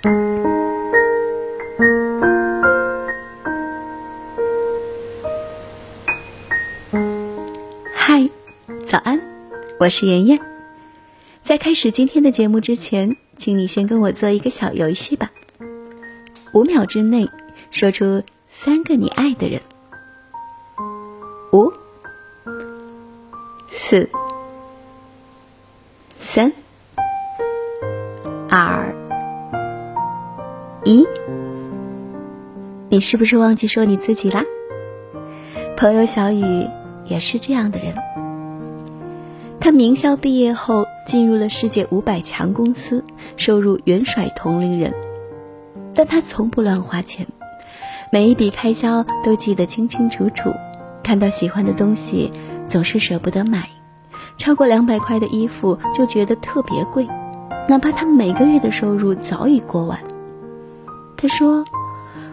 [0.00, 0.10] 嗨，
[8.86, 9.20] 早安，
[9.80, 10.38] 我是妍妍。
[11.42, 15.32] 在开始今天的节目之前，请你先跟我做一个小游戏吧。
[16.54, 17.28] 五秒之内
[17.72, 19.60] 说出三个你爱的人。
[21.52, 21.72] 五、
[23.72, 24.08] 四、
[26.20, 26.52] 三、
[32.98, 34.42] 你是不是忘记说你自己啦？
[35.76, 36.66] 朋友小雨
[37.04, 37.94] 也是这样的人。
[39.60, 43.04] 他名校毕业后进入了世界五百强公司，
[43.36, 44.92] 收入远甩同龄人。
[45.94, 47.24] 但他从不乱花钱，
[48.10, 50.52] 每一笔开销都记得清清楚楚。
[51.04, 52.32] 看到喜欢的东西，
[52.66, 53.68] 总是舍不得买。
[54.36, 57.06] 超过两百块的衣服就觉得特别贵，
[57.68, 60.00] 哪怕他每个月的收入早已过万。
[61.16, 61.64] 他说：“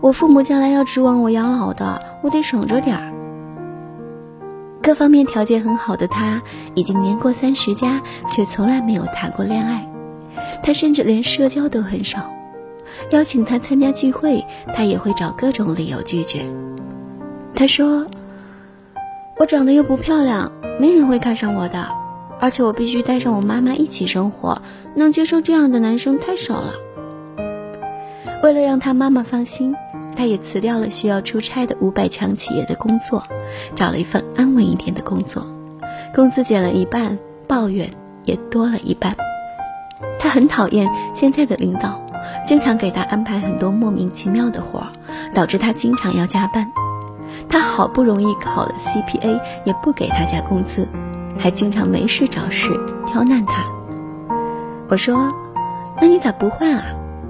[0.00, 3.12] 我父母将来要指望我养老的，我得省着点儿。”
[4.82, 6.42] 各方面条件很好的他，
[6.74, 9.86] 已经年过三十加，却从来没有谈过恋爱。
[10.62, 12.30] 他甚至连社交都很少。
[13.10, 14.44] 邀请他参加聚会，
[14.74, 16.46] 他也会找各种理由拒绝。
[17.54, 18.06] 他说
[19.38, 21.88] ：“我长得又不漂亮，没人会看上我的，
[22.40, 24.62] 而且我必须带上我妈妈一起生活，
[24.96, 26.72] 能接受这样的男生太少了。”
[28.42, 29.76] 为了让他妈妈放心，
[30.16, 33.24] 他也辞掉了需要出差的五百强企业的工作，
[33.74, 35.46] 找了一份安稳一点的工作，
[36.14, 37.90] 工资减了一半，抱怨
[38.24, 39.16] 也多了一半。
[40.18, 42.00] 他很讨厌现在的领导。
[42.46, 44.92] 经常给他安排很多莫名其妙的活儿，
[45.34, 46.70] 导致他经常要加班。
[47.48, 50.86] 他好不容易考了 CPA，也不给他加工资，
[51.38, 52.68] 还经常没事找事
[53.06, 53.64] 刁难他。
[54.88, 55.32] 我说
[56.00, 56.84] ：“那你咋不换啊？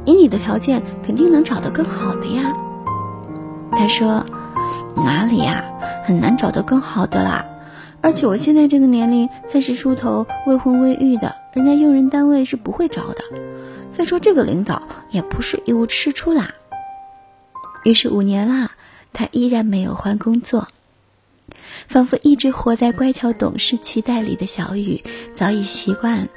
[0.04, 2.52] 以你的条件，肯定能找到更好的呀。”
[3.72, 4.26] 他说
[4.96, 5.64] ：“哪里呀，
[6.04, 7.46] 很难找到更好的啦。
[8.02, 13.22] 而且我现在这个年龄，三十出头，未婚未育的，人家用人单位是不会招的。”
[13.92, 16.54] 再说这个领导也不是一无是处啦。
[17.84, 18.72] 于是五年啦，
[19.12, 20.68] 他依然没有换工作，
[21.88, 25.02] 仿佛一直活在乖巧懂事期待里的小雨，
[25.34, 26.28] 早已习惯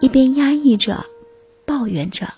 [0.00, 1.04] 一边压抑着、
[1.66, 2.32] 抱怨着，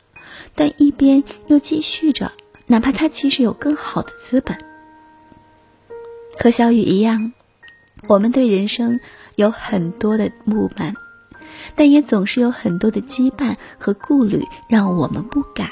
[0.54, 2.32] 但一边又继续着，
[2.72, 4.56] 哪怕他其实有更好的资本。
[6.38, 7.34] 和小雨一样，
[8.08, 8.98] 我们对人生
[9.36, 10.94] 有很多的不满。
[11.74, 15.68] 但也总是有很多的羁绊和顾虑，让我们不敢。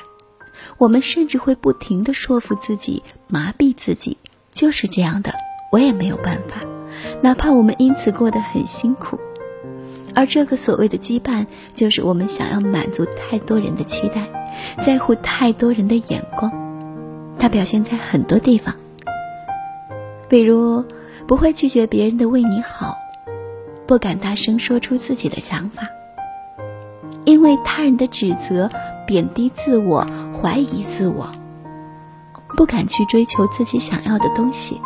[0.77, 4.19] 我们甚至会不停的说服自己，麻痹自己，
[4.53, 5.33] 就是这样的，
[5.73, 6.61] 我也没有办法。
[7.23, 9.19] 哪怕我们因此过得很辛苦，
[10.15, 14.29] 而这个所谓的羁绊，就是我们想要满足太多人的期待，
[14.85, 16.70] 在乎太多人的眼光。
[17.41, 18.75] 它表现在很多地方，
[20.29, 20.85] 比如
[21.27, 22.95] 不会拒绝别人的为你好。
[23.87, 25.89] 不敢大声说出自己的想法，
[27.25, 28.71] 因为他人的指责
[29.05, 31.29] 贬低自我、怀疑自我，
[32.57, 34.81] 不敢去追求自己想要的东西，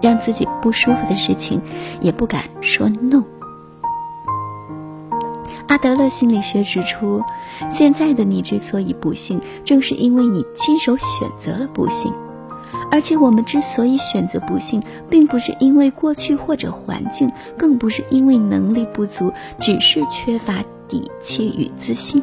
[0.00, 1.60] 让自己不舒服的事情
[2.00, 3.22] 也不敢说 no。
[5.68, 7.22] 阿德勒心理学指出，
[7.70, 12.12] 现在的你之所以不幸，正是因为你亲手选择了不幸。
[12.90, 22.22] 而且我们之所以选择不幸，并不是因为过去或者环境，更不是因为能力不足，只是缺乏底气与自信。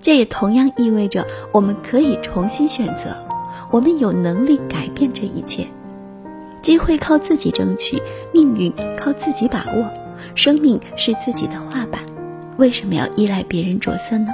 [0.00, 3.14] 这也同样意味着我们可以重新选择，
[3.70, 5.66] 我们有能力改变这一切。
[6.62, 8.00] 机会靠自己争取，
[8.32, 9.84] 命运靠自己把握，
[10.34, 12.02] 生命是自己的画板，
[12.56, 14.28] 为什么要依赖别人着色呢？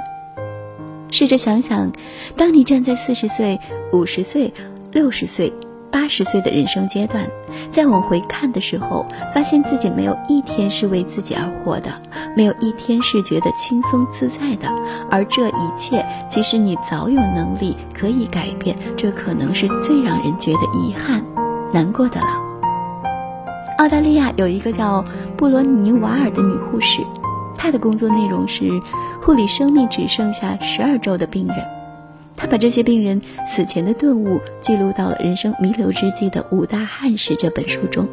[1.09, 1.91] 试着想想，
[2.35, 3.59] 当你站在四十岁、
[3.91, 4.53] 五十岁。
[4.93, 5.51] 六十岁、
[5.91, 7.27] 八十岁的人生阶段，
[7.71, 11.99] 再往回看的时候，发现自己没有一天是为自己而活的，
[12.37, 14.67] 没有一天是觉得轻松自在的。
[15.09, 21.25] 而这一切，其实你早有能力可以改变，这可能是最让人觉得遗憾、
[21.73, 22.42] 难过的了。
[23.83, 25.03] 澳大利亚有一个叫
[25.35, 27.01] 布罗尼瓦尔的女护士，
[27.53, 28.81] 她的工作内容是
[29.21, 31.57] 护理生命只剩下十二周的病人。
[32.33, 38.07] 她把这些病人死前的顿悟记录到了《人生弥留之际的五大憾事》这本书中。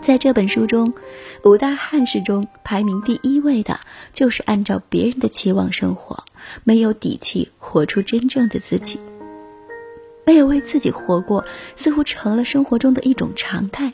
[0.00, 0.92] 在这本书中，
[1.44, 3.78] 五大憾事中排名第一位的
[4.12, 6.24] 就是按照别人的期望生活，
[6.64, 8.98] 没有底气活出真正的自己。
[10.26, 11.44] 没有为自己活过，
[11.76, 13.92] 似乎成了生活中的一种常态。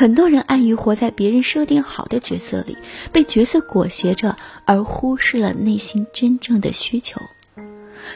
[0.00, 2.74] 很多人安于活在别人设定好的角色里，
[3.12, 7.20] 被角色裹挟着，而忽视了内心真正的需求。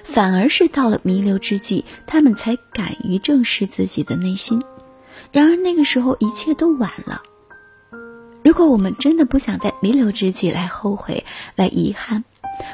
[0.03, 4.63] 反而是到了弥留之际，他们才敢于正视自己的内心。
[5.31, 7.21] 然而那个时候，一切都晚了。
[8.43, 11.23] 如果我们真的不想在弥留之际来后悔、
[11.55, 12.25] 来遗憾，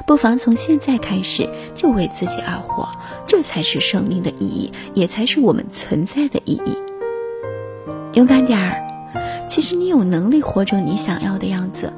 [0.07, 2.87] 不妨从现在开始就为自己而活，
[3.27, 6.77] 这才是生命的意义，也才是我们存在的意义。
[8.13, 8.87] 勇敢点儿，
[9.51, 11.91] 其实你有能力活成你想要的样子，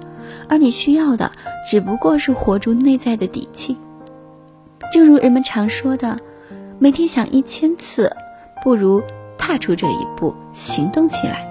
[0.50, 1.32] 而你需要的
[1.64, 3.78] 只不过是活出内在的底气。
[4.92, 6.18] 正如人们常说的，
[6.80, 8.12] 每天想一千次，
[8.64, 9.00] 不如
[9.38, 11.48] 踏出这一步，行动起来。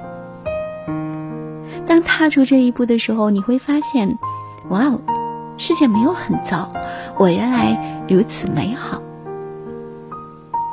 [1.86, 4.12] 当踏出这一步的时候，你会发现，
[4.70, 5.00] 哇哦，
[5.56, 6.68] 世界没有很糟，
[7.16, 9.00] 我原来如此美好。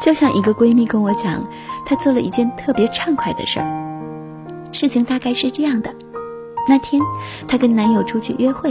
[0.01, 1.45] 就像一个闺蜜跟我讲，
[1.85, 3.88] 她做了一件特别畅快的事儿。
[4.71, 5.93] 事情大概是这样的：
[6.67, 7.01] 那天，
[7.47, 8.69] 她跟男友出去约会，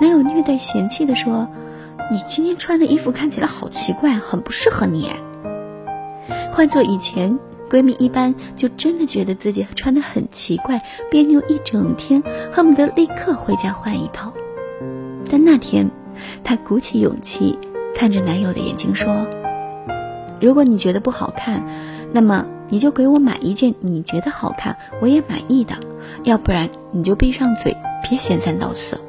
[0.00, 1.48] 男友略带嫌弃的说
[2.10, 5.10] ：“你今天穿的衣服看起来好奇怪，很不适合你。”
[6.52, 7.38] 换做以前。
[7.70, 10.78] 闺蜜一般就真的觉得自己穿的很奇怪，
[11.10, 12.22] 别扭一整天，
[12.52, 14.30] 恨不得立刻回家换一套。
[15.30, 15.90] 但那天，
[16.44, 17.58] 她鼓起勇气，
[17.94, 19.26] 看着男友的眼睛说
[20.42, 21.64] ：“如果你觉得不好看，
[22.10, 25.76] 那么你就给我买一件你觉得好看、我也满意的，
[26.24, 29.00] 要不然你就闭上嘴，别闲三道四。”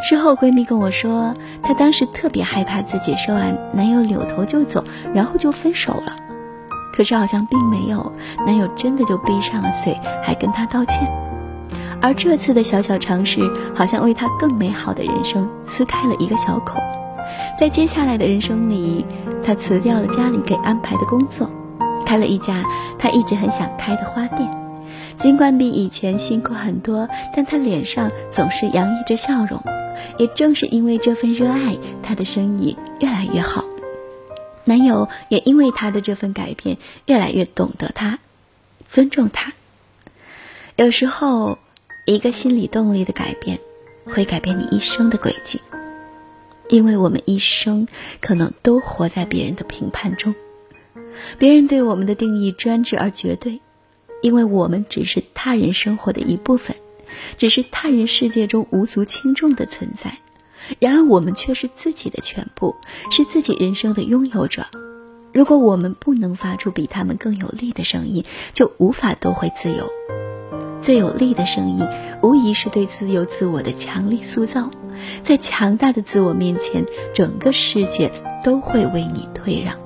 [0.00, 6.14] 事后，闺蜜跟我说，她当时特别害怕自己说完，男友扭头就走，然后就分手了。
[6.94, 8.12] 可是好像并没有，
[8.46, 11.10] 男友真的就闭上了嘴，还跟她道歉。
[12.00, 13.40] 而这次的小小尝试，
[13.74, 16.78] 好像为她更美好的人生撕开了一个小口。
[17.58, 19.04] 在接下来的人生里，
[19.44, 21.50] 她辞掉了家里给安排的工作，
[22.06, 22.64] 开了一家
[22.98, 24.48] 她一直很想开的花店。
[25.18, 29.62] 尽管比以前辛苦很多，但她脸上总是洋溢着笑容。
[30.16, 33.64] 也正是因为这份热爱，她的生意越来越好。
[34.64, 36.76] 男友也因为她的这份改变，
[37.06, 38.20] 越来越懂得她，
[38.88, 39.52] 尊重她。
[40.76, 41.58] 有时候，
[42.04, 43.58] 一个心理动力的改变，
[44.04, 45.60] 会改变你一生的轨迹。
[46.68, 47.86] 因为我们一生
[48.20, 50.34] 可能都活在别人的评判中，
[51.38, 53.60] 别人对我们的定义专制而绝对，
[54.22, 56.76] 因为我们只是他人生活的一部分，
[57.36, 60.18] 只是他人世界中无足轻重的存在。
[60.78, 62.74] 然而，我们却是自己的全部，
[63.10, 64.66] 是自己人生的拥有者。
[65.32, 69.88] 如果我们不能发出比他们更有力的声音，就无法夺回自由。
[70.88, 71.86] 最有力的声音，
[72.22, 74.70] 无疑是对自由自我的强力塑造。
[75.22, 78.10] 在强大的自我面前，整个世界
[78.42, 79.76] 都会为你退让。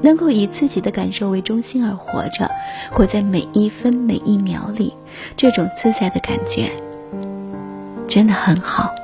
[0.00, 2.48] 能够以自己的感受为中心而活着，
[2.92, 4.94] 活在每一分每一秒里，
[5.36, 6.70] 这种自在的感觉，
[8.06, 8.94] 真的很好。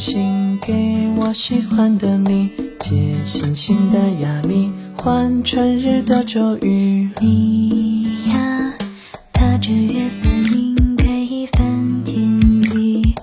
[0.00, 2.48] 信给我喜欢的你，
[2.78, 7.10] 借星星的雅谜，换春日的咒语。
[7.20, 8.72] 你呀，
[9.30, 13.14] 踏着月色晕，给一番天地。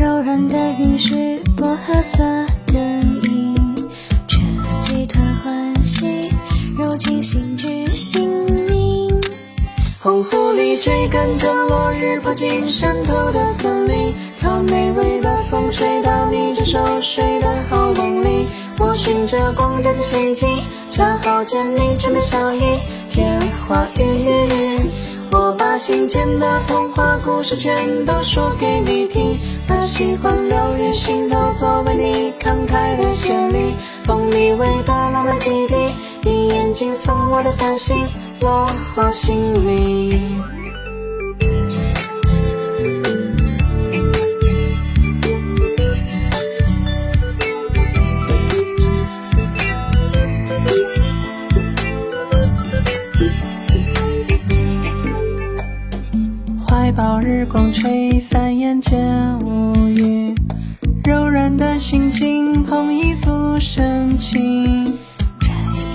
[0.00, 2.24] 柔软的云是薄荷色
[2.68, 2.80] 的
[3.28, 3.76] 影，
[4.26, 4.38] 这
[4.80, 6.06] 几团欢喜，
[6.78, 8.30] 揉进心之心
[8.66, 9.10] 灵。
[10.00, 18.46] 红狐狸追赶着落日，跑进山头的森林，草莓味的风吹到你正熟睡的喉咙里。
[18.78, 22.60] 我循着光掉进陷阱，恰好见你准备小衣，
[23.08, 24.90] 天花雨。
[25.32, 33.74] 我把心间的童话故事全都说给你听，把喜欢流入心头，作为你慷慨的献礼。
[34.04, 35.74] 蜂蜜味的浪漫基地，
[36.22, 37.96] 你眼睛送我的繁星。
[38.40, 40.20] 落花心里，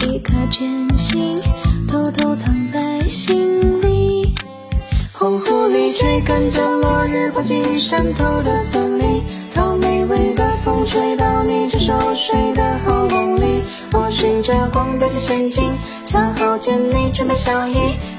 [0.10, 1.38] 一颗真心。
[1.88, 4.34] 偷偷藏在心里。
[5.14, 9.24] 红狐狸追赶着落日，跑进山头的森林。
[9.48, 13.64] 草莓味的风吹到你正熟睡的喉咙里。
[13.94, 14.50] 我寻找。
[14.50, 15.64] 着光的陷阱，
[16.06, 17.76] 恰好见你准备笑意，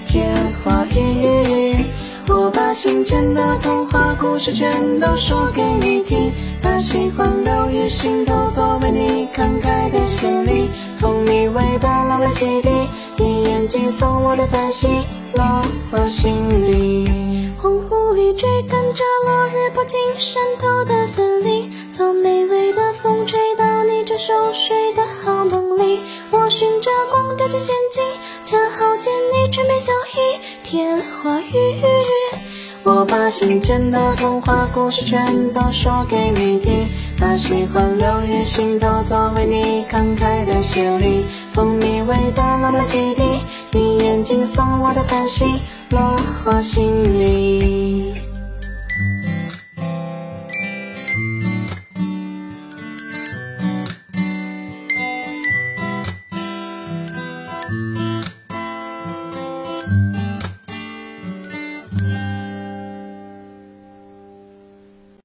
[0.06, 0.32] 甜
[0.62, 1.84] 话语。
[2.32, 6.32] 我把心间的童话故事全都说给你听，
[6.62, 10.68] 把喜欢留于心头，作为你慷慨的谢礼。
[10.98, 12.70] 蜂蜜味的浪漫基地，
[13.18, 15.02] 你眼睛送我的繁星，
[15.34, 16.32] 落我心
[16.70, 17.50] 里。
[17.58, 26.00] 黄昏里追赶着落日跑进山头的森林，草莓味的风吹到你正熟睡的好梦里。
[26.30, 28.04] 我循着光掉进陷阱，
[28.44, 31.80] 恰好见你唇边笑意，甜话语。
[32.92, 41.24] 我把心间的童话故事全都说给你听，把喜欢留于心头，作为你慷慨的谢礼。
[41.52, 43.22] 蜂蜜味的浪漫基地，
[43.70, 48.29] 你眼睛送我的繁星，落花心里。